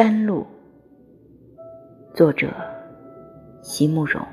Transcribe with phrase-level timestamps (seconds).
[0.00, 0.46] 山路，
[2.14, 2.54] 作者
[3.64, 4.24] 席慕容。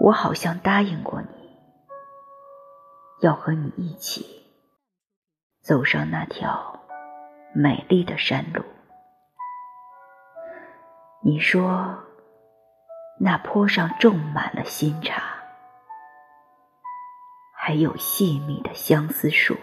[0.00, 1.28] 我好像答应过你，
[3.20, 4.44] 要和你一起
[5.62, 6.80] 走上那条
[7.54, 8.64] 美丽的山路。
[11.22, 11.96] 你说，
[13.20, 15.22] 那坡上种满了新茶，
[17.54, 19.54] 还有细密的相思树。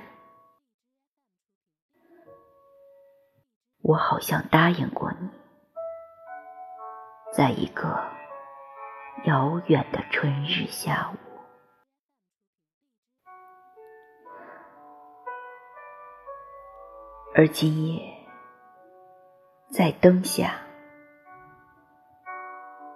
[3.88, 5.30] 我好像答应过你，
[7.32, 8.06] 在一个
[9.24, 11.18] 遥远的春日下午，
[17.34, 18.14] 而今夜
[19.72, 20.56] 在灯下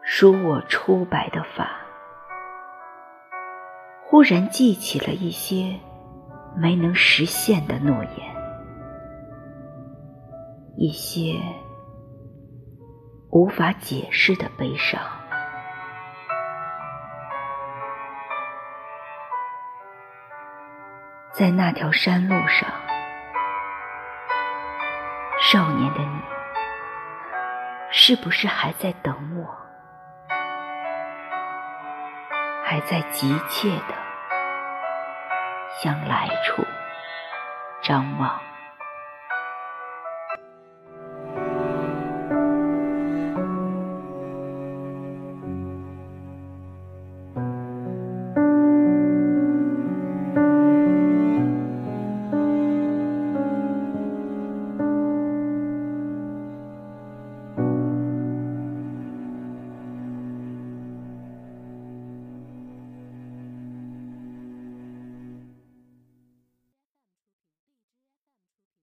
[0.03, 1.71] 梳我初白的发，
[4.09, 5.79] 忽然记起了一些
[6.53, 8.30] 没能实现的诺言。
[10.77, 11.39] 一些
[13.29, 14.99] 无法解释的悲伤，
[21.33, 22.69] 在那条山路上，
[25.39, 26.21] 少年的你，
[27.91, 29.57] 是不是还在等我？
[32.63, 33.93] 还在急切的
[35.81, 36.65] 向来处
[37.81, 38.50] 张望？